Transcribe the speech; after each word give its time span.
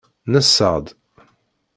Nessaɣ-d. 0.31 0.87